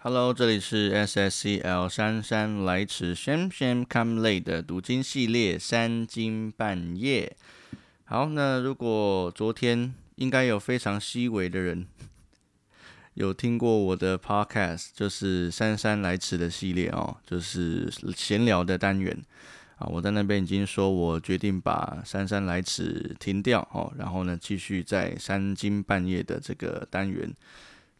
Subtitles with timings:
[0.00, 7.36] Hello，这里是 SSCL 姗姗来迟 Sham Sham Come Late 的读经系列三更半夜。
[8.04, 11.84] 好，那如果昨天应该有非常细微的人
[13.14, 19.20] 有听过我的 Podcast，就是姗姗来迟的系列哦，就是闲聊的单元
[19.78, 19.88] 啊。
[19.88, 27.34] 我在那边已经说我决定把姗姗来迟停掉哦，然后呢继续在三更半夜的这个单元。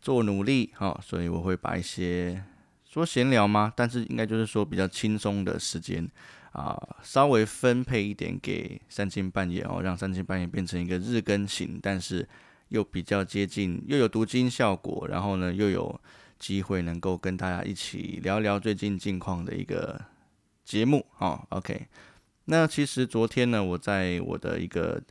[0.01, 2.43] 做努力哈，所以我会把一些
[2.85, 3.73] 说闲聊吗？
[3.77, 6.09] 但是应该就是说比较轻松的时间
[6.53, 12.27] 啊，稍微分配一点给三更半夜哦，让三更半夜变成一个日更型，但是
[12.69, 16.01] 又比较接近，又有读经效果，然后呢又有
[16.39, 20.01] 机会能够跟大家一起聊聊最近近况的一个
[20.65, 21.45] 节目哦。
[21.51, 21.87] OK，
[22.47, 25.03] 那其实昨天呢，我在我的一个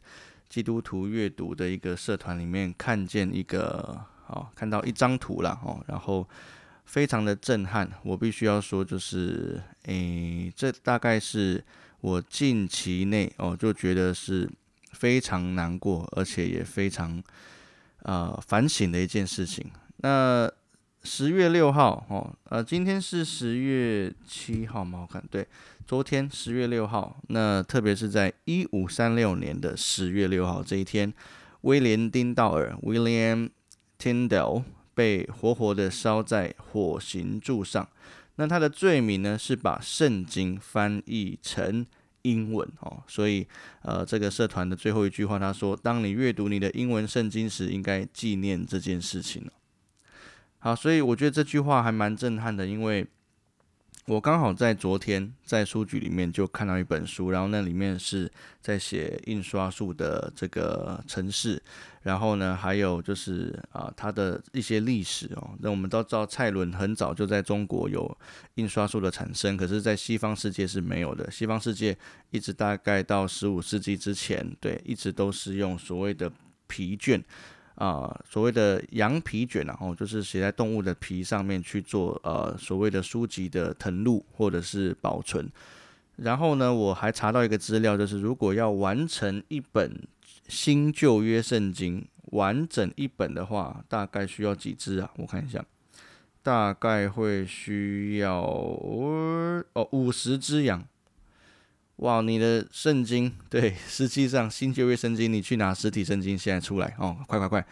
[0.50, 4.06] 基督徒阅读的一个社团里面看见一个。
[4.28, 6.28] 哦，看到一张图了哦，然后
[6.86, 7.90] 非常的震撼。
[8.04, 11.64] 我必须要说，就是诶，这大概是
[12.02, 14.50] 我近期内哦就觉得是
[14.92, 17.22] 非常难过，而且也非常
[18.04, 19.66] 啊反省的一件事情。
[19.98, 20.50] 那
[21.04, 25.00] 十月六号哦，呃，今天是十月七号吗？
[25.02, 25.48] 我看对，
[25.86, 27.18] 昨天十月六号。
[27.30, 31.14] 那特别是在一五三六年的十月六号这一天，
[31.62, 33.50] 威廉丁道尔 （William）。
[34.00, 37.88] Tyndall 被活活的烧在火刑柱上。
[38.36, 41.86] 那他的罪名呢，是把圣经翻译成
[42.22, 43.04] 英文哦。
[43.08, 43.48] 所以，
[43.82, 49.50] 呃，这个社团的最后一句话，他说：“当你阅读你的英文圣经时，应该纪念这件事情
[50.60, 53.08] 好，所以我觉得这句话还蛮震撼的，因为。
[54.08, 58.32] 我刚好在昨天在书局里面就看到一本书，然后那里面是
[58.62, 61.62] 在写印刷术的这个城市，
[62.08, 65.52] 然后呢，还有就是啊，它的一些历史哦。
[65.60, 68.18] 那我们都知道蔡伦很早就在中国有
[68.56, 71.30] 印刷术的产生，可是，在西方世界是没有的。
[71.30, 71.98] 西方世界
[72.32, 76.32] 一直大概到十五世纪之前，对，一直都是用所谓的
[76.66, 77.22] 皮卷。
[77.76, 85.48] 啊，所谓的羊皮卷，然后就是写在动物的皮上面去做呃所谓的书籍的誊录或者是保存。
[86.16, 89.92] 然后呢，我还查到一个资料，就是如果要完成一本
[90.48, 95.12] 新旧约圣经完整一本的话，大概需要几只啊？
[95.18, 95.66] 我看一下，
[96.42, 100.86] 大概会需要哦五十只羊。
[101.98, 107.66] 哇，你的圣经对，实际上新旧约圣经，你去拿实体圣经现在出来哦，快快快！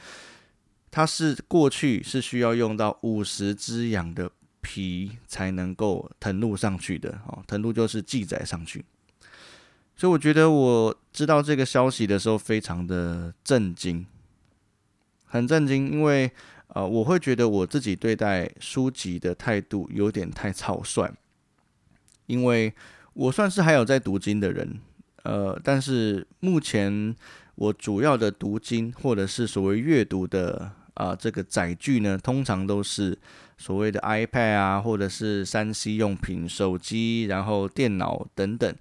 [0.89, 4.31] 它是过去是需要用到五十只羊的
[4.61, 8.83] 皮才能够誊录上去的哦，誊录就是记载上去。
[9.95, 14.05] 所以我觉得我知道这个消息的时候，非常的震惊，
[15.23, 16.29] 很震惊，因为
[16.67, 21.11] 呃，我会觉得我自己对待书籍的态度有点太草率，
[22.27, 22.73] 因为。
[23.17, 24.77] 我算是还有在读经的人，
[25.23, 27.15] 呃，但是目前
[27.55, 33.17] 我主要的读经或者是所谓阅读的啊这个载具呢，通常都是
[33.57, 38.75] 所谓的 iPad 啊，或者是三 C 用品、手机，然后电脑等等。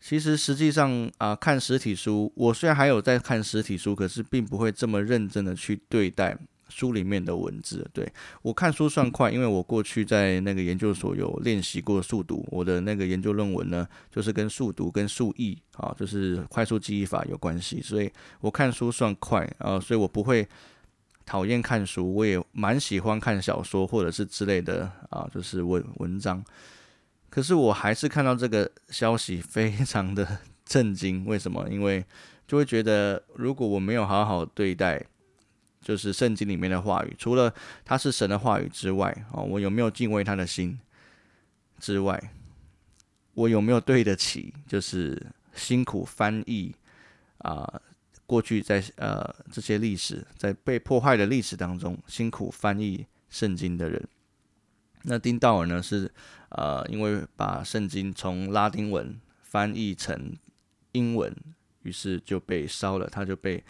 [0.00, 6.38] 其实实际上啊，看实体书，我虽然还有在看实体书，可是并不会这么认真的去对待。
[6.70, 8.06] 书里面的文字，对
[8.42, 12.46] 我看书算快，因为我过去在那个研究所有练习过速读。
[12.50, 20.46] 我的那个研究论文呢，就是跟速读跟速译啊，就是快速记忆法有关系，所以我看书算快啊，所以我不会
[21.24, 26.44] 讨厌看书，我也蛮喜欢看小说或者是之类的啊，就是文文章。
[27.30, 31.68] 可是我还是看到这个消息非常的震惊，为什么？
[31.68, 32.04] 因为
[32.46, 35.04] 就会觉得如果我没有好好对待。
[35.80, 40.78] 就是圣经里面的话语，除了它是神的话语之外，哦，我有没有敬畏他的心
[41.78, 42.20] 之外，
[43.32, 45.24] 我有没有对得起，就是
[45.54, 46.74] 辛苦翻译
[47.38, 47.80] 啊，
[48.26, 54.06] 过去在呃这些历史在被破坏的历史当中辛苦翻译圣经的人？
[55.04, 55.82] 那丁道尔呢？
[55.82, 56.12] 是
[56.50, 60.36] 呃，因为把圣经从拉丁文翻译成
[60.92, 61.34] 英文，
[61.82, 63.62] 于是就被烧了，他就被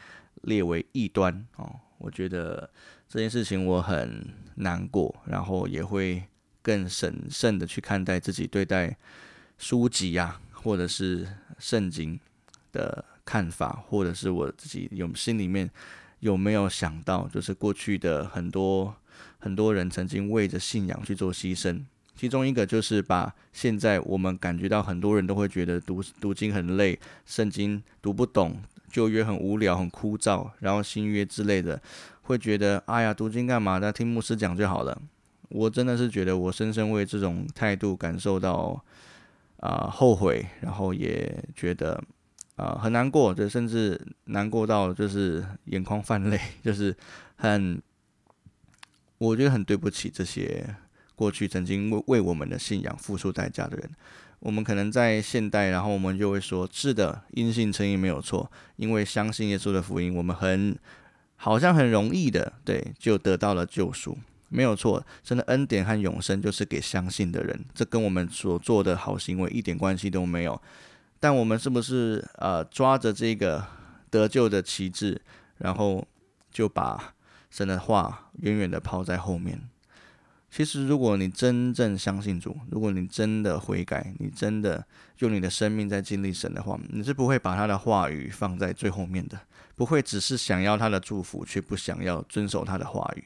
[0.42, 1.80] 列为异端哦。
[1.98, 2.70] 我觉得
[3.08, 6.22] 这件事情我很难过，然后也会
[6.62, 8.96] 更审慎的去看待自己对待
[9.56, 11.26] 书籍呀，或者是
[11.58, 12.18] 圣经
[12.70, 15.68] 的看法，或者是我自己有心里面
[16.20, 18.94] 有没有想到，就是过去的很多
[19.38, 21.84] 很多人曾经为着信仰去做牺牲，
[22.18, 28.56] 其中一个就是把现在我们感觉到很多人都会觉得读读经很累，圣经读不懂。
[28.90, 31.78] 旧约很无聊、很枯燥，然后新约之类的，
[32.22, 33.76] 会觉得哎呀，读经干嘛？
[33.78, 34.98] 那听牧师讲就好了。
[35.50, 38.82] 我真的是觉得我深深为这种态度感受到
[39.60, 42.02] 啊后悔，然后也觉得
[42.56, 46.96] 啊很难过，就甚至难过到就是眼眶泛泪，就是
[47.36, 47.80] 很
[49.18, 50.74] 我觉得很对不起这些
[51.18, 53.90] 过去曾经为为我们的信仰付出代价的人。
[54.38, 60.78] 我们可能在现代，然后我们就会说是的，因信称义没有错，因为相信耶稣的福音，我们很
[61.34, 64.16] 好像很容易的，对，就得到了救赎，
[64.48, 65.04] 没有错。
[65.24, 70.62] 真的恩典和永生就是给相信的人，这跟我们所做的好行为一点关系都没有。
[71.18, 73.66] 但我们是不是呃抓着这个
[74.08, 75.20] 得救的旗帜，
[75.56, 76.06] 然后
[76.52, 77.12] 就把
[77.50, 79.68] 神的话远远的抛在后面？
[80.50, 84.84] 其实，如果你真正相信主，如果你真的悔改，你真的
[85.18, 89.38] 用你的生命在经历神的话，你是不会把他的话语放在最后面的，
[89.76, 93.24] 不会只是想要他的祝福，却不想要遵守他的话语，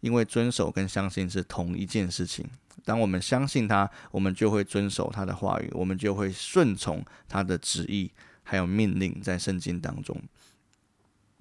[0.00, 2.48] 因为遵守跟相信是同一件事情。
[2.86, 8.10] 当我们相信他，我们就会遵守他的话语，我们就会顺从他的旨意，
[8.42, 10.20] 还有命令在圣经当中。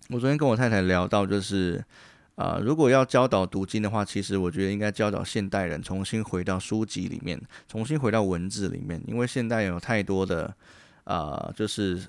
[0.09, 1.83] 我昨天跟我太太聊到，就是。
[2.35, 10.55] 啊，如果要教导读经的话，其实我觉得应该教导现代人重新回到书籍里面，重新回到文字里面，因为现代有太多的
[11.03, 12.01] 啊，就是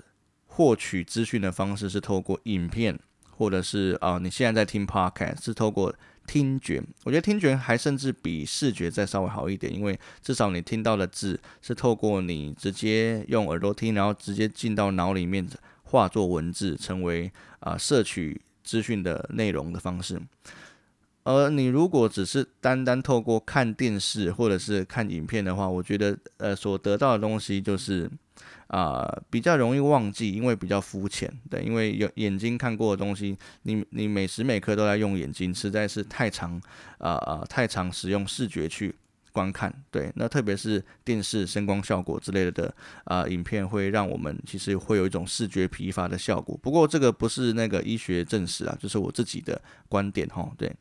[0.47, 2.97] 获取资讯的方式是透过影片，
[3.31, 5.93] 或者是啊，你现在在听 podcast 是透过
[6.25, 6.81] 听觉。
[7.03, 15.47] 我觉得听觉还甚至比视觉再稍微好一点，因为至少你听到的字是透过你直接用耳朵听，然后直接进到脑里面
[15.83, 18.41] 化作文字，成为啊摄取。
[18.63, 20.21] 资讯的内容的方式，
[21.23, 28.09] 而你如果只是单单透过看电视或者是看影片的话，我觉得呃所得到的东西就是
[28.67, 36.61] 啊比较容易忘记，因为比较肤浅，对，因为有眼睛看过的东西，你你每时每刻都在用眼睛，实在是太长
[36.97, 38.93] 啊啊太长使用视觉去。
[39.33, 46.57] 观看对，那特别是电视声光效果之类的啊，影片会让我们其实会有一种视觉疲乏的效果。
[46.61, 49.59] 不过这个不是那个医学证实啊，就是我自己的
[49.89, 50.49] 观点哈。
[50.55, 50.71] 对，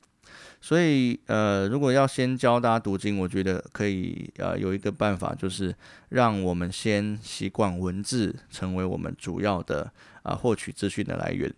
[0.61, 5.75] 所以呃，如果要先教大家读经，我觉得可以呃有一个办法，就是
[6.11, 9.91] 让我们先习惯文字成为我们主要的
[10.23, 11.51] 啊获取资讯的来源。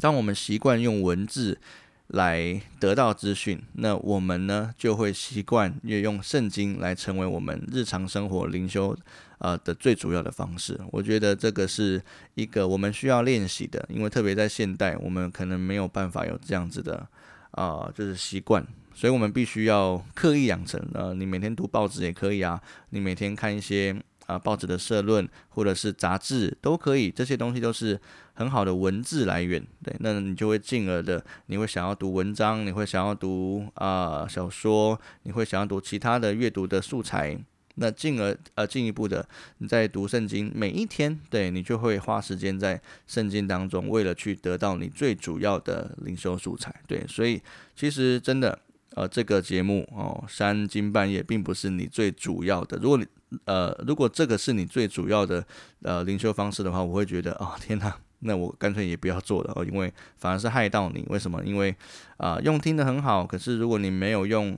[0.00, 1.60] 当我们习惯用文字。
[2.08, 8.96] 来得到资讯，那我们呢就会习惯运用圣经来成为我们日常生活灵修
[9.38, 10.80] 呃的最主要的方式。
[10.92, 12.00] 我觉得这个是
[12.34, 17.06] 一个我们需要练习的，因为特别在现代，我们可能没有办法有这样子的
[17.50, 18.64] 啊，就是习惯，
[18.94, 20.80] 所以我们必须要刻意养成。
[20.94, 22.60] 呃，你每天读报纸也可以啊，
[22.90, 23.96] 你每天看一些。
[24.26, 28.00] 啊，报纸的社论或者是杂志都可以，这些东西都是
[28.34, 29.64] 很好的文字来源。
[29.82, 37.38] 对，那你就会进而的，你会想要读文章，你会想要读啊小说，你会想要读其他的阅读的素材。
[37.76, 39.28] 那进而呃进一步的，
[39.58, 46.74] 你在读圣经，每一天，对你就会花时间在圣经当中，为了去得到你最主要的灵修素材。
[46.86, 47.42] 对，所以
[47.74, 48.58] 其实真的。
[48.94, 52.78] 呃，这个节目哦，三更半夜并不是你最主要的。
[52.78, 53.06] 如果你
[53.44, 55.44] 呃，如果这个是你最主要的
[55.82, 61.04] 呃灵修方式的话，我会觉得哦，天哪，那我干脆也不要做了哦，因为反而是害到你。
[61.08, 61.42] 为什么？
[61.44, 61.74] 因为
[62.16, 64.56] 啊，用听的很好，可是如果你没有用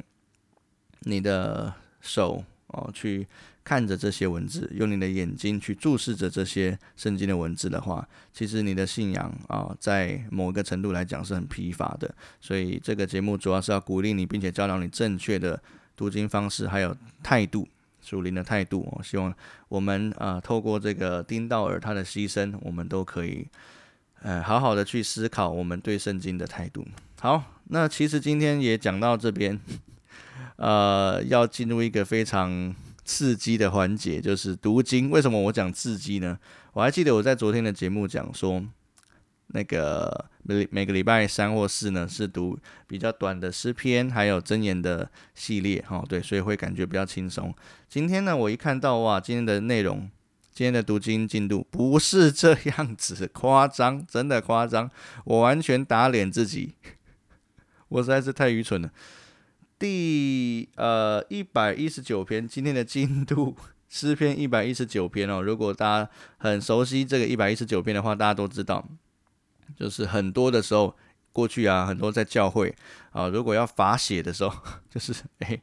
[1.01, 3.27] 你的手哦去。
[3.65, 12.11] 看着这些文字，用你的眼睛去注视着这些圣经的文字的话，其实你的信仰啊，在某个程度来讲是很疲乏的。
[12.41, 15.63] 所以这个节目主要是要鼓励你，并且教导你正确的
[15.95, 17.69] 读经方式，还有态度，
[18.09, 18.89] 属灵的态度。
[18.97, 19.35] 我希望
[19.69, 23.47] 我们啊，透过这个丁道尔他的牺牲，我们都可以
[24.23, 26.87] 呃好好的去思考我们对圣经的态度。
[27.21, 29.61] 好，那其实今天也讲到这边，
[30.57, 32.75] 呃，要进入一个非常。
[33.09, 35.09] 刺激的环节就是读经。
[35.09, 36.39] 为什么我讲刺激呢？
[36.75, 38.63] 我还记得我在昨天的节目讲说，
[39.49, 47.55] 那个每每个礼拜三或四呢是读比较短的诗篇，还有箴言的系列，哈，对，所以会感觉比较轻松。
[47.89, 50.11] 今天呢，我一看到哇，今天的内容，
[50.53, 54.91] 今天的读经进度不是这样子，夸张，真的夸张，
[55.25, 56.75] 我完全打脸自己，
[57.89, 58.91] 我实在是太愚蠢了。
[59.79, 63.57] 第呃一百一十九篇，今天的进度
[63.89, 65.41] 诗篇一百一十九篇哦。
[65.41, 68.85] 如果大家很熟悉这个一百一十九篇的话，大家都知道，
[69.77, 70.95] 就是很多的时候，
[71.33, 72.75] 过去啊，很多在教会
[73.11, 74.55] 啊，如果要罚写的时候，
[74.89, 75.61] 就是 哎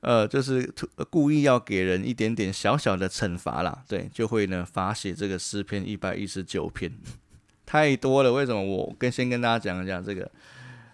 [0.00, 0.72] 呃，就是
[1.10, 6.90] 故意要给人一点点小小的惩罚啦，对，就会呢罚写这个诗篇一百一十九篇，
[7.66, 8.32] 太多了。
[8.32, 8.62] 为什么？
[8.62, 10.30] 我跟先跟大家讲一下这个。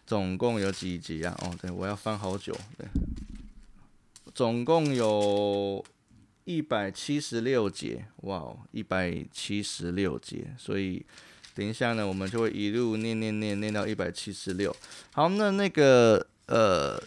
[0.09, 1.37] 总共有几节啊？
[1.43, 2.57] 哦，对，我要翻好久。
[2.79, 2.87] 对，
[4.33, 5.85] 总共有
[6.45, 10.55] 一百七十六节，哇，一百七十六节。
[10.57, 11.05] 所以
[11.57, 14.77] 等一下呢，我们就会一路念念念念到一百七十六。
[15.13, 17.03] 好，那那个呃。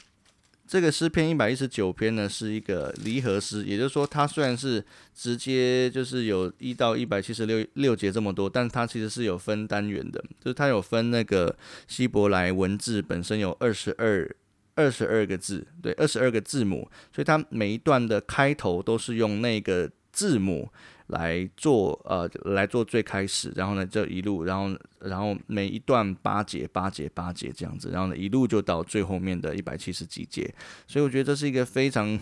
[0.72, 14.30] 这个诗篇一百一十九篇呢，是一个离合诗，也就是说，它虽然是直接就是有一到一百七十六六节这么多，但它其实是有分单元的，就是它有分那个希伯来文字本身有二十二
[14.76, 20.70] 二十二个字，对，二十二个字母，所以它每一段的开头都是用那个字母。
[21.10, 30.54] 来做呃来做最开始，然后呢这一路，然后然后每一段八节八节八节这样子，然后呢一路就到最后面的一百七十几节，
[30.88, 32.18] 所以我觉得这是一个非常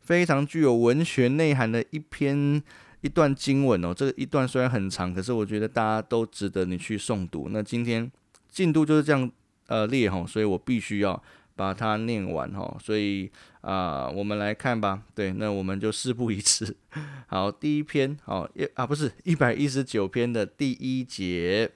[0.00, 2.62] 非常具有文学内涵的一篇
[3.00, 3.92] 一段经文哦。
[3.94, 7.48] 这一段虽然很长，可是我觉得大家都值得你去诵读。
[7.50, 8.10] 那今天
[8.48, 9.30] 进度就是这样
[9.66, 11.22] 呃列吼，所以我必须要。
[11.60, 15.02] 把它念完哈，所以啊，我们来看吧。
[15.14, 16.74] 对，那我们就事不宜迟。
[17.28, 21.70] 好，第一篇，好一啊，不是一百一十九篇的第一节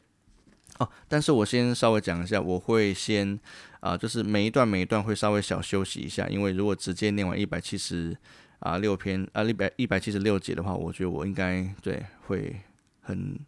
[0.79, 0.88] 哦。
[1.07, 3.38] 但是我先稍微讲一下，我会先
[3.81, 8.17] 啊，就是每一段每一段会稍微小休息一下，因为如果直接念完一百七十
[8.61, 12.57] 啊六篇啊一百一百七十六节的话，我觉得我应该对会
[13.03, 13.38] 很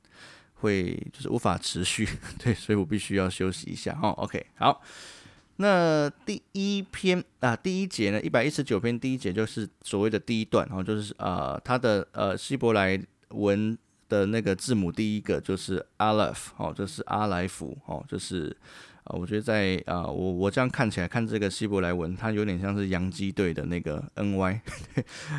[0.56, 2.06] 会就是无法持续，
[2.38, 4.10] 对，所以我必须要休息一下哦。
[4.18, 4.82] OK，好。
[5.58, 13.76] 那第一篇啊，第一节呢，一百一十九篇第一节就是所谓的第一段，然后就是呃，它的呃希伯来文
[14.08, 18.54] 的那个字母第一个就是阿拉夫，哦，就是阿莱夫，哦，就是
[19.04, 24.60] 啊，我觉得在啊，我我这样看起来看这个希伯来文，它有点像是洋基队的那个 N Y，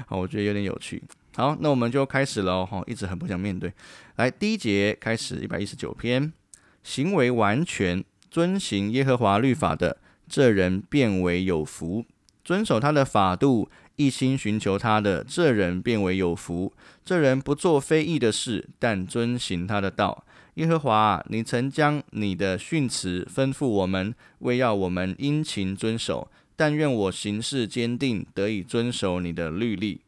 [0.07, 1.03] 好， 我觉得有点有趣。
[1.36, 3.71] 好，那我们就开始了，哈，一直很不想面对。
[4.15, 6.33] 来，第一节开始，一百一十九篇，
[6.81, 9.97] 行为完全遵行耶和华律法的。
[10.27, 12.05] 这人变为有福，
[12.43, 16.74] 遵守他的法度，一心寻求他的，这人变为有福。
[17.03, 20.25] 这人不做非义的事，但遵行他的道。
[20.55, 26.29] 耶和华，你曾将你的训词吩咐我们，为要我们殷勤遵守。
[26.55, 30.01] 但愿我行事坚定，得以遵守你的律例。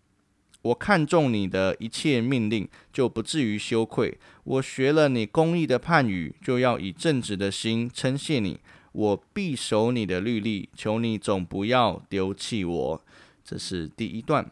[0.63, 4.17] 我看中你的一切命令，就不至于羞愧。
[4.43, 8.59] 我学了你公义的判语，就要以正直的心称谢你。
[8.91, 13.01] 我必守你的律例，求你总不要丢弃我。
[13.43, 14.49] 这是第一段。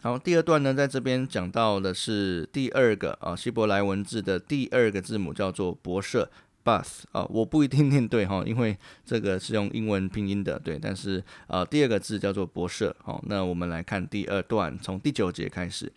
[0.00, 6.30] 好，第二段呢，在这边讲到的是第二个啊，希伯来文字的第二个字母叫做博舍
[6.64, 10.78] （bus） 啊，我不一定念对哈，因为这个是用英文拼音的，对。
[10.78, 12.94] 但是呃，第二个字叫做博舍。
[13.02, 15.92] 好，那我们来看第二段，从第九节开始。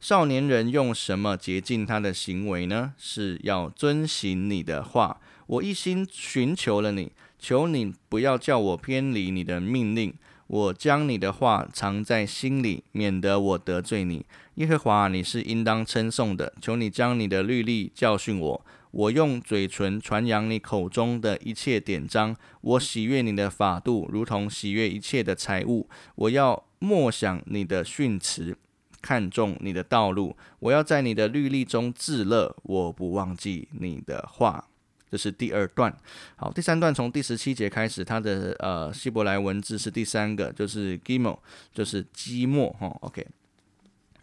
[0.00, 2.94] 少年人用什么洁净他的行为呢？
[2.96, 5.20] 是要遵行你的话。
[5.46, 10.14] 我一心寻求了你，求你不要叫我偏离你的命令。
[10.46, 14.26] 我将你的话藏在心里，免得我得罪你。
[14.56, 16.52] 耶和华，你是应当称颂的。
[16.60, 18.66] 求你将你的律例教训我。
[18.90, 22.36] 我用嘴唇传扬你口中的一切典章。
[22.60, 25.88] 我喜悦你的法度，如同喜悦一切的财物。
[26.14, 28.56] 我要默想你的训词，
[29.00, 30.36] 看重你的道路。
[30.60, 34.68] 我要在你的律例中自乐，我不忘记你的话。
[35.10, 35.96] 这是第二段，
[36.36, 41.38] 好，第三段从第十七节开始，它的呃希伯来文字是第三个，就是 gimo，
[41.72, 43.26] 就是寂寞哈，OK。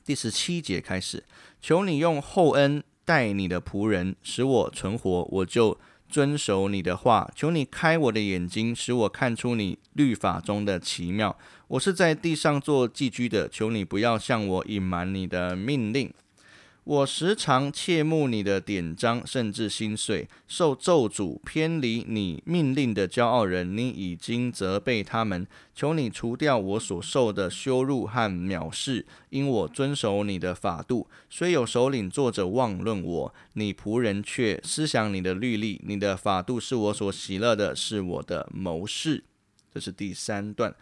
[0.04, 1.24] 第十七节开始，
[1.62, 5.78] 求你用厚恩待你的仆人，使我存活，我就
[6.10, 7.32] 遵守你的话。
[7.36, 11.38] 求你开我的眼睛，使我看出你律法中的奇妙。
[11.68, 16.12] 我是在地上做寄居的，求你不要向我隐瞒你的命令。
[16.84, 20.28] 我时常切慕你的典章，甚至心碎。
[20.48, 25.46] 受咒诅、偏离你命令的骄傲人，你已经责备他们。
[25.76, 31.08] 求你除掉我所受的羞辱和藐视，因我遵守你的法度。
[31.30, 35.80] 虽有首领坐着妄论我，你仆人却思想你的律例。
[35.86, 39.24] 你的法度是我所喜乐的，是我的谋士。
[39.72, 40.76] 这是第三段。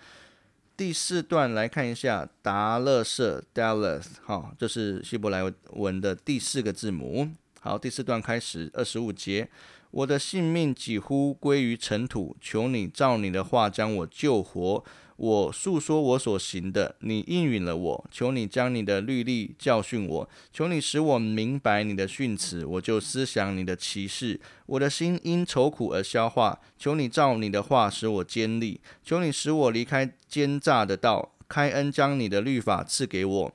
[0.79, 7.27] 第四段来看一下达勒瑟 （Dallas），哈，这是希伯来文的第四个字母。
[7.59, 9.50] 好，第四段开始，二十五节。
[9.91, 14.86] 我的性命几乎归于尘土，求你照你的话将我救活。
[15.19, 18.05] 我诉说我所行的，你应允了我。
[18.09, 24.39] 求你将你的律例教训我，求你使我明白你的训词，我就思想你的启示。
[24.65, 26.61] 我的心因愁苦而消化。
[26.77, 28.79] 求你照你的话使我坚立。
[29.03, 33.53] 求你使我离开奸诈的道，开恩将你的律法赐给我。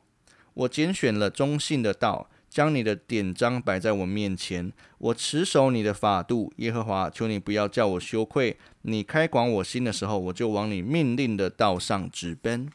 [0.53, 2.29] 我拣选了中性的道。
[2.55, 4.73] 将你的典章摆在我面前。
[4.99, 8.57] 我持守你的法度，耶和华，求你不要叫我羞愧。
[8.83, 12.71] 你开广我心的时候，我就往你命令的道上直奔。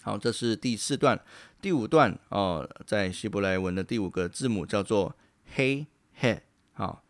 [0.00, 1.20] 好，这是第四段，
[1.60, 5.14] 第五段哦，在希伯来文的第五个字母叫做
[5.54, 6.40] 黑黑。
[6.72, 7.02] 好。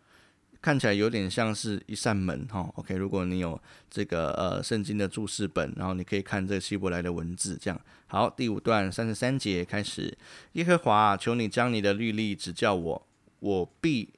[0.66, 2.96] 看起来有点像是一扇门哈，OK。
[2.96, 3.56] 如果你有
[3.88, 8.28] 这个呃圣经的注释本，然后你可以看这希伯来的文字，这样好。
[8.28, 10.18] 第五段三十三节开始，
[10.54, 13.06] 耶和华求你将你的律例指教我，
[13.38, 14.08] 我必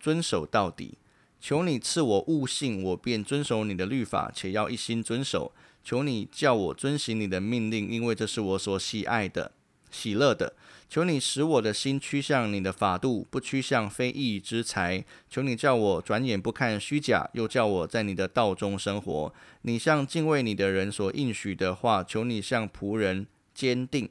[0.00, 0.98] 遵守到底。
[1.38, 5.52] 求你赐我悟性，我便遵守你的律法，且要一心遵守。
[5.84, 9.52] 求你叫我遵行你的命令，因为这是我所喜爱的。
[9.92, 10.54] 喜乐的，
[10.88, 15.04] 求你使我的心趋向你的法度，不趋向非义之财。
[15.30, 19.32] 求你叫我转眼不看虚假，又叫我在你的道中生活。
[19.62, 24.08] 你向敬畏你的人所应许的话，求你向仆人坚定。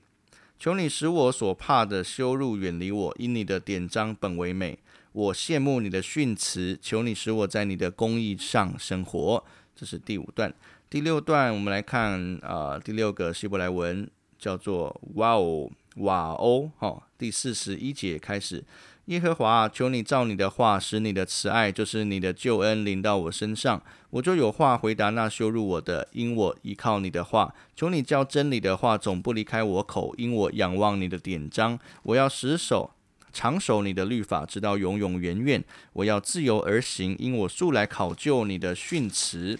[0.57, 4.77] 求你使我所怕的羞辱远离我，因你的典章本为美。
[5.11, 9.43] 我羡慕你的训词，求你使我在你的公义上生活。
[9.75, 10.53] 这是第五段，
[10.89, 14.07] 第六段，我们来看啊，第六个希伯来文。
[14.41, 18.63] 叫做哇哦哇哦，好，第四十一节开始，
[19.05, 23.79] 耶和华，求你照你的话，使你的慈爱，就是你的救恩临到我身上，
[24.09, 27.53] 我就有话回答那羞辱我的，因我依靠你的话。
[27.75, 31.77] 求你叫真理的话总不离开我口，因我仰望你的典章。
[32.03, 32.91] 我要死守
[33.31, 35.63] 长守你的律法，直到永永远远。
[35.93, 39.59] 我要自由而行，因我素来考究你的训词。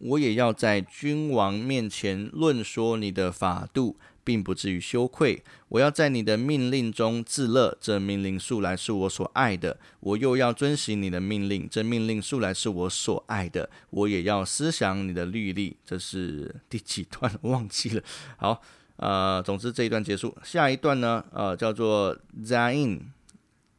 [0.00, 5.42] 我也要在君王面前论说你的法度，并不至于羞愧。
[5.68, 9.78] 我要在你的命令中自乐，这命令素来是我所爱的。
[10.00, 13.68] 我又要遵行你的命令，这命令素来是我所爱的。
[13.90, 15.76] 我也要思想你的律例。
[15.84, 17.30] 这是第几段？
[17.42, 18.02] 忘记了。
[18.38, 18.62] 好，
[18.96, 20.34] 呃，总之这一段结束。
[20.42, 21.22] 下一段呢？
[21.32, 23.00] 呃，叫做 zain，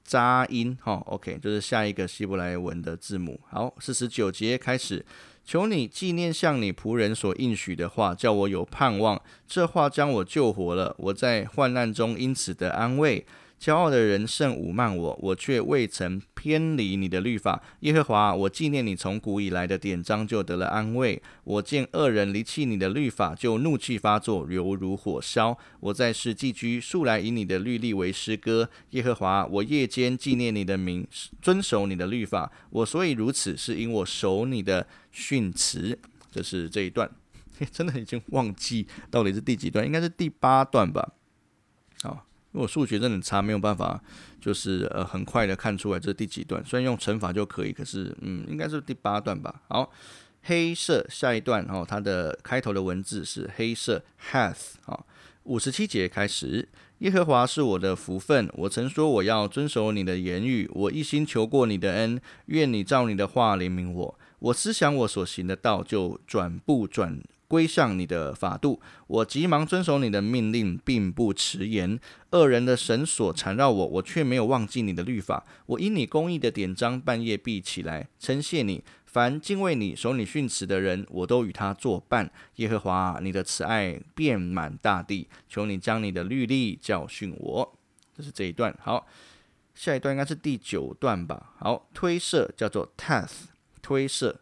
[0.03, 0.77] 扎音。
[0.81, 3.39] 哈，OK，就是下一个希伯来文的字母。
[3.49, 5.03] 好，四十九节开始。
[5.51, 9.21] 求你纪念向你仆人所应许的话，叫我有盼望。
[9.45, 13.25] 这话将我救活了，我在患难中因此得安慰。
[13.61, 17.61] 骄傲的人甚侮慢我，我却未曾偏离你的律法。
[17.81, 21.21] 耶和华，我纪念你从古以来的典章，就得了安慰。
[21.43, 25.55] 我见恶人离弃你的律法，就怒气发作，犹如火烧。
[25.79, 28.67] 我在世寄居，素来以你的律例为诗歌。
[28.89, 31.05] 耶和华，我夜间纪念你的名，
[31.39, 32.51] 遵守你的律法。
[32.71, 35.99] 我所以如此，是因我守你的训词。
[36.31, 37.07] 这是这一段，
[37.71, 41.13] 真的已经忘记到底是第几段，应该是第八段吧。
[42.01, 42.25] 好。
[42.53, 44.01] 因为我数学真的很差，没有办法，
[44.39, 46.63] 就是呃很快的看出来这是第几段。
[46.65, 49.61] 虽然用乘法就可以，可是嗯，应该是第八段吧。
[49.69, 49.91] 好，
[50.43, 55.03] 黑色下一段哦，它的开头的文字是黑色 hath 啊，
[55.43, 56.67] 五十七节开始。
[56.99, 64.19] 耶和华是我的福分，我曾说我要遵守你的言语，我一心求过你的恩，愿你照你的话怜悯我。
[64.37, 67.19] 我思想我所行的道，就转不转。
[67.51, 71.99] 归向你的法度，我急忙遵守你的命令，并不迟延。
[72.29, 75.45] 恶人的绳索缠绕我，我却没有忘记你的律法。
[75.65, 78.81] 我因你公义的典章，半夜必起来称谢你。
[79.05, 82.31] 凡敬畏你、守你训词的人，我都与他作伴。
[82.55, 87.77] 耶和华，你的慈爱遍满大地，求你将你的律例教训我。
[88.15, 88.73] 这是这一段。
[88.81, 89.05] 好，
[89.75, 91.51] 下一段应该是第九段吧。
[91.57, 93.47] 好，推设叫做 tath，
[93.81, 94.39] 推设。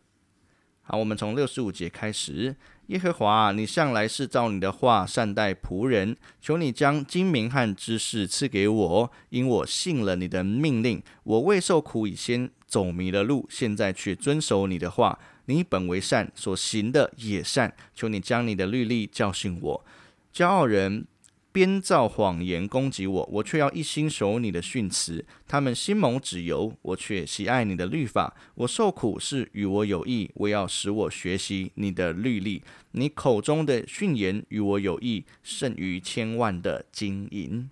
[0.84, 2.56] 好，我们从六十五节开始。
[2.90, 11.02] 耶和华，你向来是照你的话善待仆人，求你将精明和知识赐给我，因我信了你的命令。
[11.24, 15.20] 我未受苦已先走迷了路，现在却遵守你的话。
[15.46, 17.72] 你本为善，所行的也善。
[17.94, 19.86] 求你将你的律例教训我。
[20.34, 21.06] 骄傲人。
[21.52, 25.26] 编造谎言攻击我，我却要一心守你的训词。
[25.48, 28.36] 他们心蒙脂油，我却喜爱你的律法。
[28.54, 32.64] 我受苦是与我有益，我要使我学习你的律例。
[32.92, 37.68] 你口中的训言与我有益，胜于千万的金银。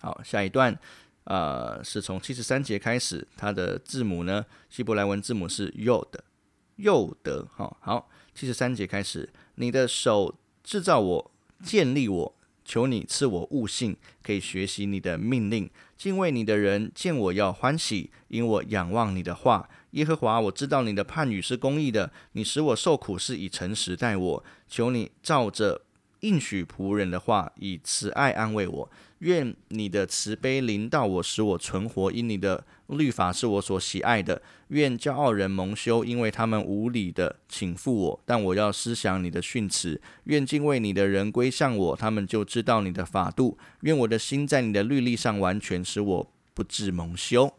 [0.00, 0.76] 好，下一段，
[1.24, 7.46] 呃，是从七十三节开始，它的字母呢，希伯来文字母是 Yod，Yod。
[7.54, 11.30] 好，好，七十三节开始，你的手制造我，
[11.62, 12.34] 建立我。
[12.64, 15.68] 求你赐我悟性，可以学习你的命令。
[15.96, 19.68] 敬畏你的人见我要欢喜，因我仰望你的话。
[19.92, 24.44] 耶和华，我知道你的判语是公义的，你使我受苦是以诚实待我。
[24.66, 25.82] 求你照着
[26.20, 28.90] 应许仆人的话，以慈爱安慰我。
[29.18, 32.10] 愿你的慈悲临到我，使我存活。
[32.10, 34.40] 因你的律法是我所喜爱的。
[34.68, 38.20] 愿骄傲人蒙羞，因为他们无理的请负我。
[38.24, 40.00] 但我要思想你的训词。
[40.24, 43.58] 愿敬畏你的人归向我，他们就知道你的法度。
[43.80, 47.52] 愿我的心在你的律例上完全，使我不致蒙羞。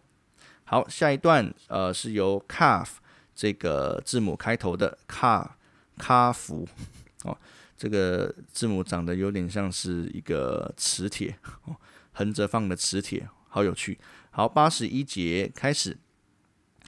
[0.63, 2.87] 好，下一段呃是由 calf
[3.35, 5.49] 这个字母开头的 calf
[5.97, 6.67] 卡夫
[7.23, 7.37] 哦。
[7.77, 11.35] 这个字母长得有点像是一个磁铁，
[12.13, 13.99] 横着放的磁铁，好有趣。
[14.31, 15.99] 好，八十一节开始。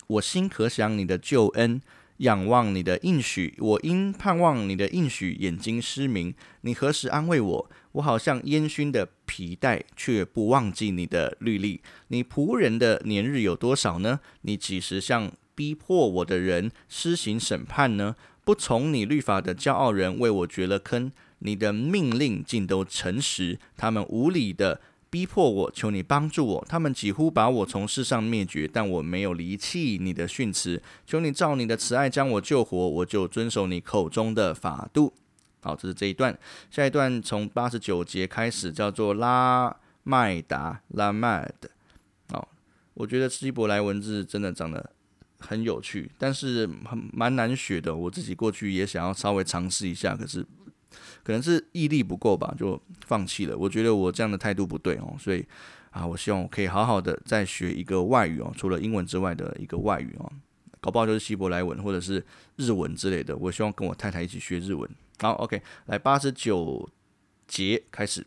[0.07, 1.79] 我心可想你的救恩，
[2.17, 3.53] 仰望你的应许。
[3.59, 6.33] 我因盼望你的应许，眼睛失明。
[6.61, 7.71] 你何时安慰我？
[7.91, 11.81] 我好像烟熏的皮带，却不忘记你的律例。
[12.07, 14.19] 你仆人的年日有多少呢？
[14.41, 18.15] 你几时向逼迫我的人施行审判呢？
[18.43, 23.59] 不从你律法的骄傲人为我掘了坑，你的命令竟都诚实。
[23.77, 24.81] 他们无理的
[25.15, 26.65] 逼迫我，求你帮助我。
[26.67, 30.83] 他们几乎把我从世上灭绝，但我没有离弃你的训词。
[31.05, 35.13] 求你照你的慈爱将我救活，我就遵守你口中的法度。
[35.61, 36.37] 好，这是这一段。
[36.69, 39.73] 下一段从八十九节开始，叫做拉
[40.03, 41.69] 麦达拉麦的。
[42.29, 42.49] 好，
[42.95, 44.91] 我觉得希伯来文字真的长得。
[45.37, 47.95] 很有趣，但是很蛮难学的。
[47.95, 50.43] 我自己过去也想要稍微尝试一下，可是
[51.23, 53.57] 可能是毅力不够吧，就放弃了。
[53.57, 55.45] 我觉得我这样的态度不对哦，所以
[55.91, 60.31] 啊，我希望我可以好好的再学一个外语哦，除了英文之外的一个外语哦，
[60.79, 62.23] 搞不好就是希伯来文或者是
[62.57, 63.35] 日文之类的。
[63.37, 64.89] 我希望跟我太太一起学日文。
[65.19, 66.89] 好，OK，来八十九
[67.47, 68.25] 节开始。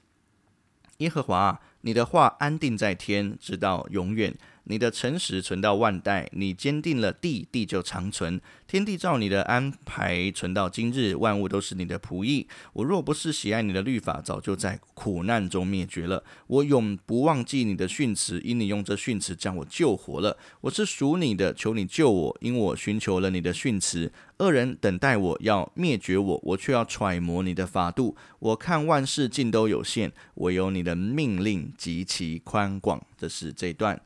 [0.99, 4.37] 耶和华，你的话安定在天，直到永远。
[4.69, 8.41] 你的诚实存到万代，你坚定了地，地就长存。
[8.67, 12.47] 天地照你的安排存到今日，万物都是你的仆役。
[12.75, 16.23] 我若不是喜爱你的律法，早就在苦难中灭绝了。
[16.47, 20.37] 我永不忘记你的训词，因你用这训词将我救活了。
[20.61, 24.13] 我是属你的，求你救我，因我寻求了你的训词。
[24.37, 28.15] 恶人等待我要灭绝我，我却要揣摩你的法度。
[28.39, 33.03] 我看万事尽都有限，唯有你的命令极其宽广。
[33.17, 34.01] 这是这段。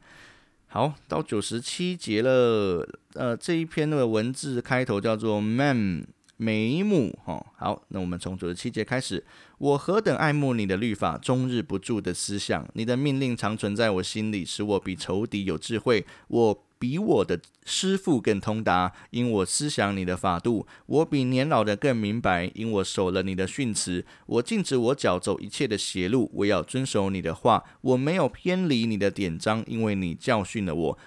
[0.72, 2.88] 好，到九十七节了。
[3.12, 6.06] 呃，这一篇的文字开头叫做 “man
[6.38, 7.44] 眉目”哈。
[7.58, 9.22] 好，那我们从九十七节开始。
[9.58, 16.06] 我何等爱慕你的律法，终日不住的思想，你的命令常存在我心里，使我比仇敌有智慧。
[16.28, 16.64] 我。
[16.82, 24.04] 比我的师傅更通达，因我思想你的法度；我比年老的更明白，因我守了你的训词。
[24.26, 27.62] 我禁止我脚走一切的邪路，我要遵守你的话。
[27.82, 30.98] 我没有偏离你的典章，因为你教训了我。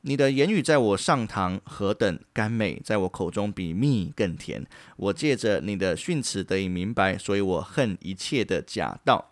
[0.00, 4.66] 你的言语在我上堂何等甘美，在我口中比蜜更甜。
[4.96, 9.29] 我借着你的训词得以明白，所以我恨一切的假道。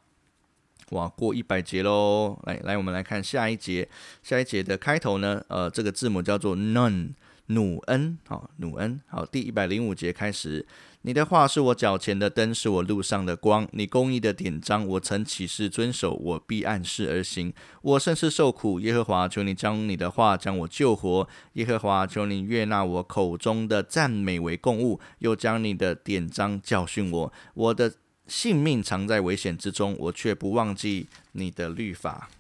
[0.91, 2.39] 哇，过一百节喽！
[2.45, 3.87] 来来，我们来看下一节。
[4.23, 7.11] 下一节的开头呢，呃，这个字母叫做 nun，
[7.49, 10.67] 努恩，好，努恩，好，第一百零五节开始。
[11.03, 13.69] 你的话是我脚前的灯，是我路上的光。
[13.73, 17.53] 你公义的典章，我曾起誓遵守，我必按事而行。
[17.83, 21.29] 我甚是受苦，耶和华，求你将你的话将我救活。
[21.53, 27.33] 耶和华，求你悦纳我口中的赞美为供物，又将你的典章教训我。
[27.53, 27.93] 我的。
[28.29, 32.31] 性命藏在危险之中，我却不忘记你的律法。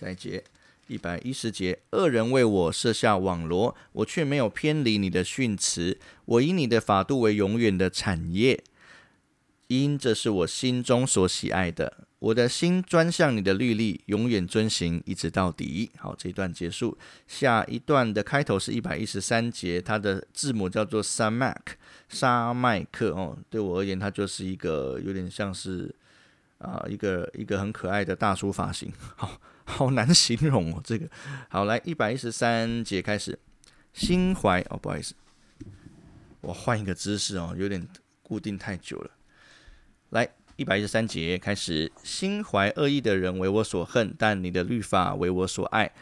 [0.00, 0.42] 下一节，
[0.88, 5.98] 一百一十节，恶人为我设下网罗，我却没有偏离你的训词。
[6.24, 8.64] 我以你的法度为永远的产业，
[9.68, 12.06] 因这是我心中所喜爱的。
[12.18, 15.90] 我的心专向你的律例，永远遵行，一直到底。
[15.98, 16.96] 好，这一段结束。
[17.26, 21.74] 下一段的开头是一百一十三节，它的字母叫做 Samak，
[22.08, 23.10] 沙麦克。
[23.10, 25.94] 哦，对我而言，它就是一个有点像是
[26.56, 28.90] 啊，一个一个很可爱的大叔发型。
[29.14, 31.06] 好好难形容哦，这个。
[31.50, 33.38] 好，来一百一十三节开始。
[33.92, 35.14] 心怀哦，不好意思，
[36.40, 37.86] 我换一个姿势哦，有点
[38.22, 39.10] 固定太久了。
[40.08, 40.26] 来。
[40.56, 45.92] 一百一十三节开始，心怀恶意的人为我所恨，但你的律法为我所爱。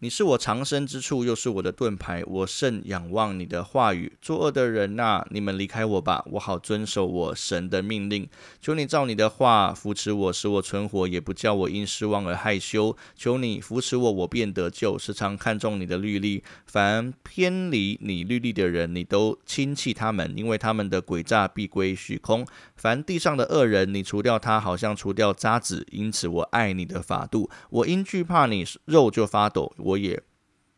[0.00, 4.12] 你是我藏身之处，又是我的盾牌，我甚仰望你的话语。
[4.22, 8.28] 作恶的人呐，你们离开我吧，我好遵守我神的命令。
[8.60, 12.96] 求你照你的话扶持我，使我存活，也不叫我因失望而害羞。
[13.16, 14.96] 求你扶持我，我便得救。
[14.96, 22.46] 时常看重你的律例，凡偏离你律例的人，你都轻弃他们，因为他们的诡诈必归虚空。
[22.76, 25.84] 凡地上的恶人，你除掉他，好像除掉渣子。
[25.90, 29.74] 因此我爱你的法度，我因惧怕你，肉就发抖。
[29.88, 30.22] 我也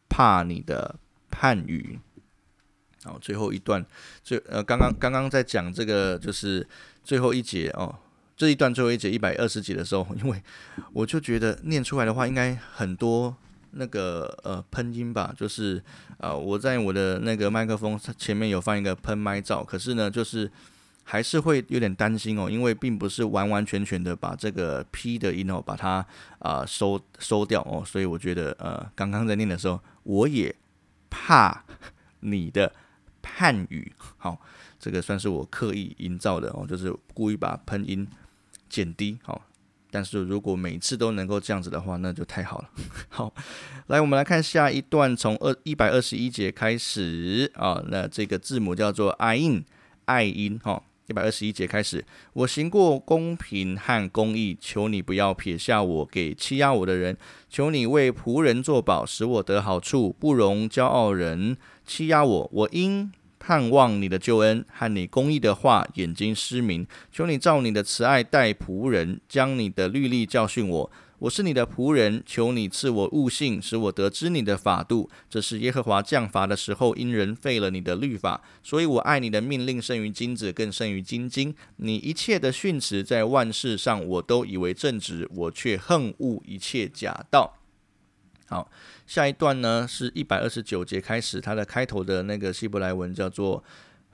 [0.09, 0.96] 怕你的
[1.31, 1.99] 判语。
[3.03, 3.85] 好，最后一段，
[4.23, 6.66] 最呃，刚刚刚刚在讲这个，就是
[7.03, 7.99] 最后一节哦，
[8.37, 10.42] 这一段最后一节一百二十节的时候， 因为
[10.92, 13.35] 我就觉得念出来的话应该很多
[13.73, 15.83] 那个呃喷音吧，就是
[16.18, 20.51] 呃我在我的那个麦克风前面有放一个喷麦罩，可是呢，就是
[21.11, 26.07] 还是会有点担心哦，因为并不是完完全全的把这个 P 的音哦把它
[26.38, 30.55] 啊收收掉哦，所以我觉得呃刚刚在念的时候，我也
[31.11, 31.64] 怕
[32.20, 32.73] 你的
[33.20, 34.40] 判语，好，
[34.79, 38.07] 这个算是我刻意营造的哦，就是故意把喷音。
[38.70, 39.42] 减低好，
[39.90, 42.70] 但是如果每次都能够这样子的话，那就太好了。
[43.11, 43.35] 好，
[43.88, 49.64] 来我们来看下一段，从二一百二十一节开始啊，那这个字母叫做 i in
[50.05, 57.16] 爱音哈，一百二十一节开始，我行过公平和公义，求你不要撇下我给欺压我的人，
[57.49, 63.11] 求你为仆人作保，使我得好处，不容骄傲人欺压我，我应。
[63.40, 66.87] 盼望你的救恩和你公义的话，眼睛失明。
[67.11, 70.92] 求你照你的慈爱待仆人，将你的律例教训我。
[71.20, 75.11] 我是你的仆人，求你赐我悟性，使我得知你的法度。
[75.28, 78.42] 这是耶和华降罚的时候，因人废了你的律法。
[78.62, 81.54] 所以我爱你的命令胜于金子，更胜于金金。
[81.76, 87.59] 你一切的训词，在万事上我都以为正直，我却恨恶一切假道。
[88.46, 88.70] 好，
[89.06, 93.62] 下一段呢是一百二十九节开始，它的开头的那个希伯来文叫做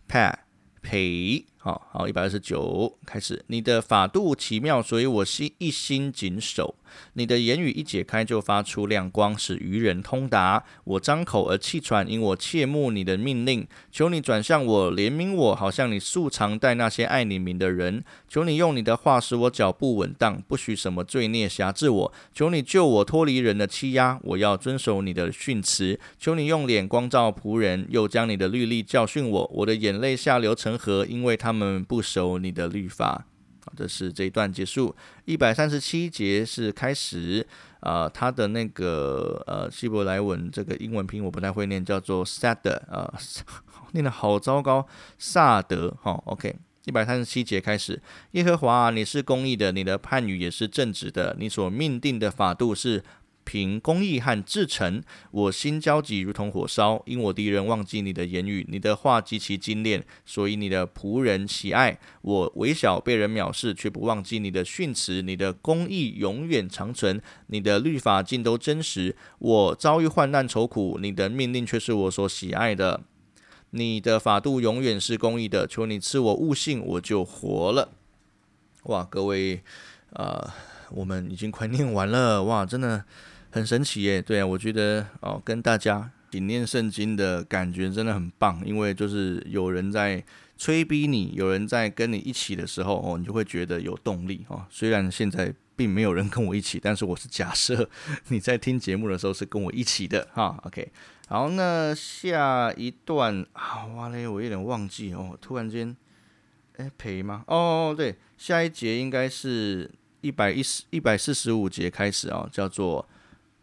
[0.08, 0.34] “pa”。
[0.82, 6.76] 赔好好一百二十九开始，你的法度奇妙，所以我心一心谨守。
[7.14, 10.62] 你的言语一解开，就发出亮光，使愚人通达。
[10.84, 13.66] 我张口而气喘，因我切慕你的命令。
[13.90, 18.04] 求你转向我，怜悯我，好像你素常待那些爱你名的人。
[18.28, 22.12] 求你用你的话使我脚步稳当，不许什么罪孽辖制我。
[22.32, 25.98] 求你救我脱离人的欺压，我要遵守你的训词。
[26.16, 29.50] 求你用脸光照仆人，又将你的律例教训我。
[29.52, 30.76] 我的眼泪下流成。
[30.78, 33.24] 河，因为他们不守你的律法，
[33.74, 34.94] 这是这一段结束。
[35.24, 37.46] 一百三十七节是开始，
[37.80, 43.12] 啊，他的那个呃希伯来文这个英文拼我不太会念，叫做 sad，呃，
[43.92, 44.86] 念的好糟糕，
[45.18, 48.02] 萨德，哈，OK，一百三十七节开始，
[48.32, 53.02] 耶和华，你是公义的，你的判语也是正直的，你所命定的法度是。
[53.46, 62.52] 凭公义和至诚，我心焦急如同火烧，因我敌人忘记你的言语，你的话极其精炼，所以你的仆人喜爱我。
[62.56, 69.14] 微小被人藐视，却不忘记你的训词，你的公义永远长存，你的律法尽都真实。
[69.38, 73.02] 我遭遇患难愁苦，你的命令却是我所喜爱的。
[73.70, 77.92] 你的法度永远是公义的，求你赐我悟性，我就活了。
[78.84, 79.62] 哇，各位，
[80.10, 80.50] 呃，
[80.90, 83.04] 我们已经快念完了，哇，真的。
[83.56, 90.22] 很神奇耶，对啊，我觉得哦，跟大家一念圣经的感觉真的很棒，因为就是有人在
[90.58, 94.66] 催逼你，有人在跟你一起的时候哦，你就会觉得有动力哦。
[94.68, 97.88] 虽然现在并没有人跟我一起，但是我是假设
[98.28, 100.60] 你在听节目的时候是跟我一起的哈。
[100.64, 100.92] OK，
[101.28, 105.96] 好，那下一段啊，哇嘞，我有点忘记哦，突然间
[106.76, 107.42] 哎赔吗？
[107.46, 109.90] 哦对，下一节应该是
[110.20, 113.08] 一百一十一百四十五节开始啊，叫做。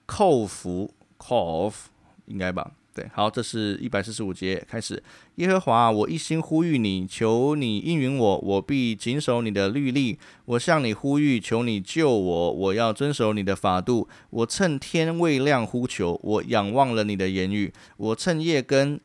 [0.05, 1.89] 扣服 c o f
[2.25, 2.71] 应该吧？
[2.95, 5.01] 对，好，这是一百四十五节开始。
[5.35, 10.19] 耶和华，我一心呼吁你，求你应允我，我必谨守你的律例。
[10.45, 14.07] 我向你呼吁，求你救我，我要遵守你的法度。
[14.29, 17.73] 我趁天未亮呼求，我仰望了你的言语。
[17.97, 18.99] 我趁夜更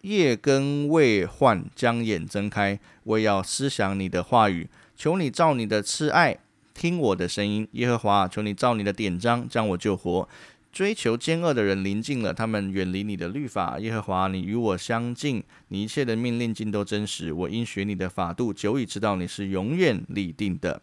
[0.00, 4.68] 夜更未换，将眼睁开，我要思想你的话语。
[4.96, 6.38] 求你照你的慈爱。
[6.78, 10.28] 听我的声音，耶和华，求你照你的典章将我救活。
[10.70, 13.80] 追求奸恶的人临近了，他们远离你的律法。
[13.80, 17.32] 耶和华，你与我相近，你一切的命令尽都真实。
[17.32, 20.80] 我因学你的法度，久已知道你是永远立定的。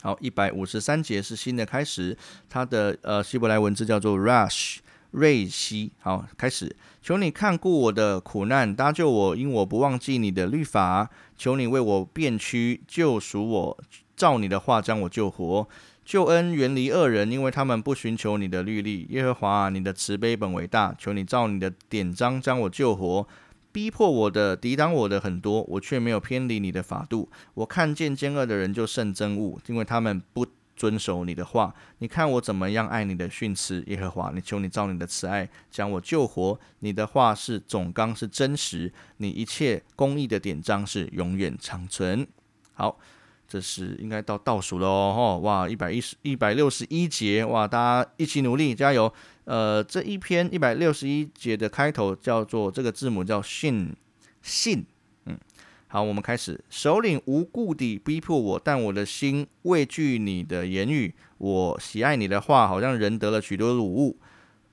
[0.00, 2.16] 好，一百五十三节是新的开始，
[2.48, 4.78] 它的呃希伯来文字叫做 rush
[5.10, 5.92] 瑞希。
[5.98, 11.10] 好，开始，求你看顾我的苦难，搭救我，因我不忘记你的律法。
[11.36, 13.78] 求你为我变屈，救赎我。
[14.22, 15.66] 照你的话将我救活，
[16.04, 19.04] 救恩远离恶人，因为他们不寻求你的律例。
[19.10, 23.26] 耶和华，你的慈悲本为大，求你照你的典章将我救活。
[23.72, 27.28] 逼迫我的、抵挡我的很多，我却没有偏离你的法度。
[27.54, 31.74] 我看见奸恶的人就甚憎恶，因为他们不遵守你的话。
[31.98, 36.60] 你看我怎么样爱你的训词，耶和华，你求你照你的慈爱将我救活。
[36.78, 42.24] 你的话是总纲是真实，你一切公义的典章是永远长存。
[42.74, 42.96] 好。
[43.52, 49.12] 这是应该到倒数了哦，哈，哇，一百一十一百六十一节，哇，大家一起努力，加油！
[49.44, 53.94] 呃，这一篇一百六十一节的开头叫做这个字母叫信
[54.40, 54.86] 信，
[55.26, 55.36] 嗯，
[55.88, 56.58] 好，我们开始。
[56.70, 61.12] 首领无故地逼迫我，但我的心畏惧你的言语。
[61.36, 64.16] 我喜爱你的话，好像人得了许多乳物。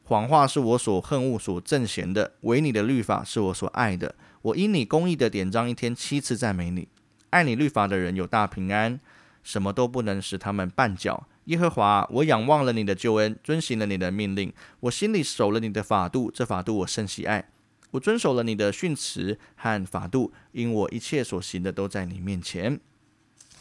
[0.03, 4.15] 谎话是我所恨恶、所憎嫌的，唯你的律法是我所爱的。
[4.41, 6.87] 我因你公义的典章，一天七次赞美你。
[7.29, 8.99] 爱你律法的人有大平安，
[9.43, 11.27] 什么都不能使他们绊脚。
[11.45, 14.53] 耶和华，我仰望了你的救恩，遵行了你的命令。
[14.81, 17.49] 我心里守了你的法度，这法度我甚喜爱。
[17.91, 22.79] 我遵守了你的训词和法度，因我一切所行的都在你面前。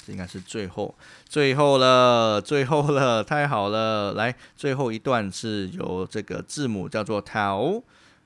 [0.04, 0.94] 这应该是最后、
[1.26, 4.12] 最后了、最后了，太好了！
[4.12, 7.82] 来，最后一段是由这个字母叫做“淘”，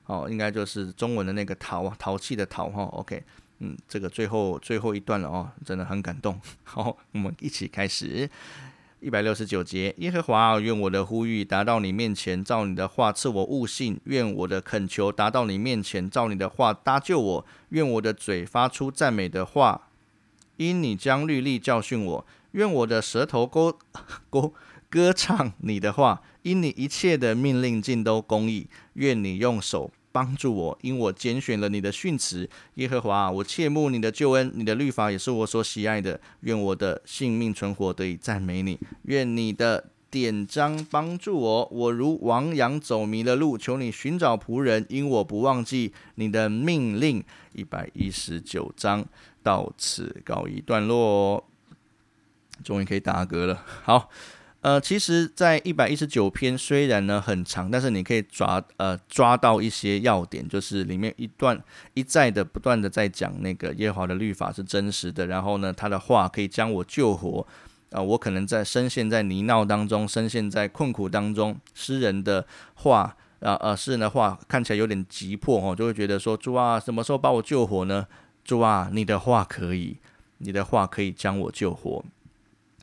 [0.07, 2.83] 哦，应该就是中文的那个“淘”淘气的“淘”哈。
[2.83, 3.23] OK，
[3.63, 6.37] 嗯，这个最后最后一段了哦，真的很感动。
[6.63, 8.29] 好，我们一起开始。
[8.99, 19.89] 一百六十九节，耶和华，愿我的呼吁达到你面前，照你的话赐我悟性；愿我的恳求达到你面前，照你的话搭救我；愿我的嘴发出赞美的话，
[20.55, 23.77] 因你将律例教训我；愿我的舌头歌
[24.29, 24.53] 歌
[24.89, 29.91] 歌唱你的话，因你一切的命令尽都公义；愿你用手。
[30.13, 36.21] 帮助我，因我拣选了你的训词，耶和华，我切慕你的救恩，你的律法也是我所喜爱的。
[36.41, 41.67] 愿我的性命存活得以赞美你，愿你的典章帮助我。
[41.71, 47.23] 我如亡羊走迷了路，求你寻找仆人，因我不忘记你的命令。
[47.53, 49.03] 一百一十九章
[49.41, 51.43] 到此告一段落，
[52.63, 53.65] 终于可以打嗝了。
[53.83, 54.09] 好。
[54.63, 61.61] 呃，其实，在一百一十九篇虽然呢很长，但是你可以抓呃抓到一些要点，就是里面一段
[61.95, 67.45] 一再的不断的在讲那个耶华的律法是真实的，然后呢他的话可以将我救活，
[67.91, 78.07] 啊，我可能在深陷在泥淖当中，深陷在困苦当中，诗人的话啊呃诗人的话看起来有点急迫哦，就会觉得说主啊，什么时候把我救活呢？
[78.45, 79.97] 主啊，你的话可以，
[80.37, 82.05] 你的话可以将我救活。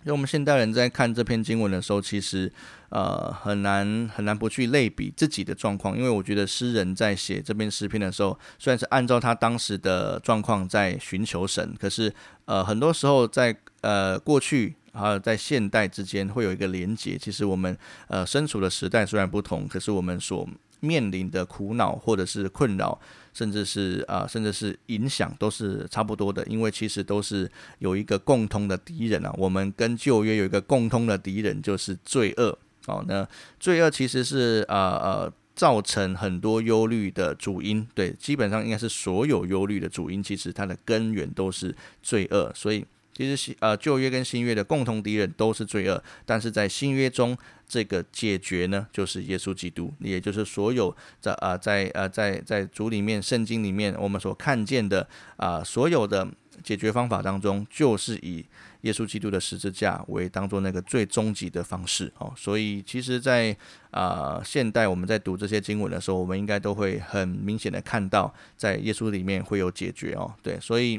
[0.02, 2.50] 因为我们现代人在看这篇经文的时候，其实
[2.88, 12.12] 呃很难很难不去类比自己的状况，因为我觉得诗人在写这篇诗篇的时候，虽然是按照他当时的状况在寻求神，可是
[12.46, 17.18] 呃很多时候在呃过去还有在现代之间会有一个连结。
[17.18, 17.76] 其实我们
[18.08, 20.48] 呃身处的时代虽然不同，可是我们所
[20.80, 23.00] 面临的苦恼或者是困扰。
[23.32, 29.32] 甚至是啊，甚至是影响都是差不多的，因为其实都是有一个共通的敌人啊。
[29.38, 32.58] 我们跟旧约有一个共通的敌人，就是罪恶。
[32.86, 33.26] 哦，那
[33.60, 37.86] 罪恶其实是呃呃造成很多忧虑的主因。
[37.94, 42.52] 对，基本上应该是所有忧虑的主因，其实它的根源都是罪恶。
[42.52, 42.84] 所以。
[43.20, 47.36] 其实呃旧约跟新约的共同敌人都是罪恶，但是在新约中，
[47.68, 55.06] 这个解决呢，就是耶稣基督，也就是所有在啊在呃在在主里面圣经里面我们所看见的
[55.36, 56.26] 啊所有的
[56.64, 58.42] 解决方法当中，就是以
[58.80, 62.32] 耶稣基督的十字架为当做那个最终极的方式哦。
[62.34, 63.54] 所以其实，在
[63.90, 70.32] 啊现代我们在读这些经文的时候，我们应该都会很明显的看到，在耶稣里面会有解决哦。
[70.42, 70.98] 对，所以。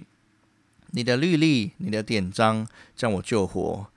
[0.92, 3.88] 你的律例，你的典章将我救活，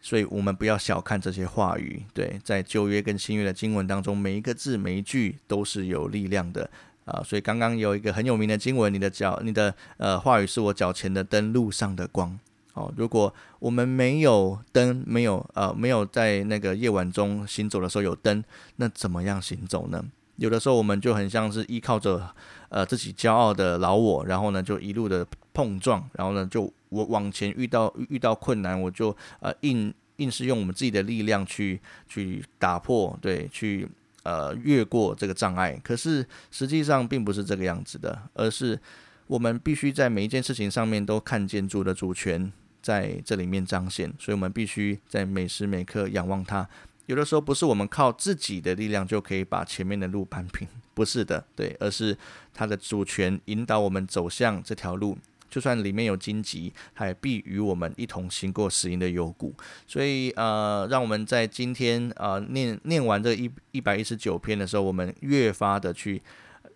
[0.00, 2.02] 所以我们不要小看这些话语。
[2.12, 6.70] 对，在旧约跟新约的经文当中，每一个字、每一句都是有力量的
[7.04, 7.22] 啊。
[7.22, 12.38] 所以刚刚有一个很有名的经文：你的脚，你的呃话语是我脚前的灯，路上的光。
[12.74, 18.42] 哦，如果我们没有灯，没有呃没有在那个夜晚中行走的时候有灯，
[18.76, 20.04] 那怎么样行走呢？
[20.40, 22.34] 有的时候我们就很像是依靠着
[22.68, 25.26] 呃自己骄傲的老我，然后呢就一路的。
[25.52, 33.86] 碰撞，然后呢，就我往前遇到遇到困难，我就呃硬硬是用我们自己的力量去去打破，对，去
[34.22, 35.78] 呃越过这个障碍。
[35.82, 38.78] 可是实际上并不是这个样子的，而是
[39.26, 42.50] 我们必须在每一件事情上面都看见主的主权
[42.80, 46.66] 在这里面彰显，所以我们必须在每时每刻仰望他。
[47.10, 52.16] 有的时候不是我们靠自己的力量就可以把前面的路扳平，不是的，对，而是
[52.54, 55.18] 他的主权引导我们走向这条路。
[55.48, 59.52] 就算里面有荆棘，它也必与我们一同行过死荫的幽谷。
[59.88, 66.22] 所以，呃，让我们在今天呃念念完这一一百一十九篇的时候，我们越发的去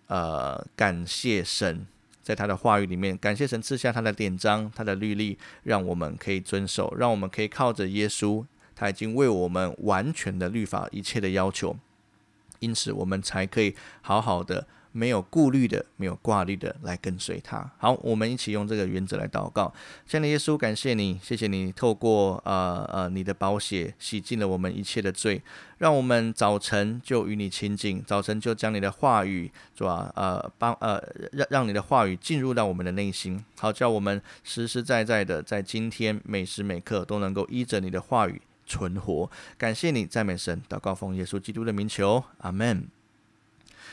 [0.08, 1.86] 呃感谢神，
[2.20, 11.76] 在他的话语里面，感谢神赐下他的典章、他的律例，让我们可以遵守，让我们可以靠着耶稣，他已经为我们完全的律法一切的要求，
[12.58, 14.66] 因此我们才可以好好的。
[14.96, 17.68] 没有顾虑的、没有挂虑的来跟随他。
[17.78, 19.74] 好，我们一起用这个原则来祷告。
[20.06, 25.42] 亲爱的耶稣，感谢你，谢谢你透过呃呃你的宝血洗净了我们一切的罪，
[25.78, 30.12] 让我们早晨就与你亲近，早晨就将你的话语，是吧？
[30.14, 31.02] 呃，帮呃
[31.32, 38.40] 让让你的话语进入到我们的内心，好叫我们实实在在的在今天每时每刻都能够依着你的话语。
[38.66, 42.86] 存活，感谢你，赞美神，祷告奉耶稣基督的名求，阿门。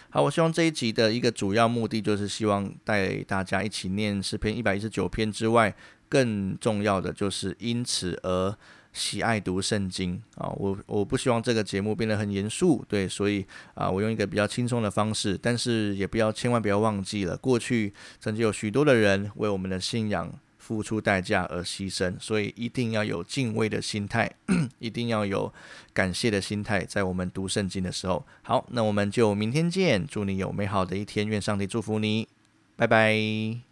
[0.09, 5.73] 好，我希望这一集的一个主要目的，就是希望带大家一起念诗篇一百一十九篇之外，
[6.09, 8.53] 更重要的就是因此而
[8.91, 10.49] 喜爱读圣经啊。
[10.49, 20.29] 我我不希望这个节目变得很严肃，对，所以啊，我用一个比较轻松的方式，但是也不要千万不要忘记了，过去曾经有许多的人为我们的信仰。
[20.71, 24.31] 付出代价而牺牲，所以一定要有敬畏的心态，
[24.79, 25.53] 一定要有
[25.91, 28.25] 感谢的心态，在我们读圣经的时候。
[28.41, 32.25] 好，那我们就明天见，祝你有美好的一天，愿上帝祝福你，
[32.77, 33.70] 拜拜。